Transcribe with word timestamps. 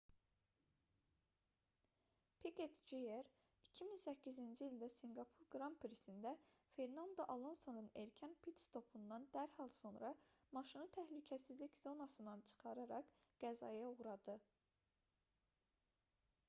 piqet 2.43 2.77
jr 2.91 3.27
2008-ci 3.79 4.63
ildə 4.69 4.87
sinqapur 4.93 5.47
qran 5.55 5.75
prisində 5.83 6.31
fernando 6.77 7.27
alonsonun 7.33 7.89
erkən 8.03 8.33
pit-stopundan 8.47 9.29
dərhal 9.37 9.71
sonra 9.79 10.11
maşını 10.59 10.89
təhlükəsizlik 10.97 11.79
zonasından 11.83 12.45
çıxararaq 12.53 13.13
qəzaya 13.45 13.93
uğradı 13.97 14.39